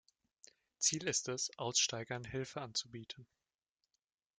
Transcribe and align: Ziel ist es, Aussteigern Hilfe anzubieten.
Ziel 0.79 1.07
ist 1.07 1.27
es, 1.29 1.51
Aussteigern 1.59 2.23
Hilfe 2.23 2.59
anzubieten. 2.61 3.27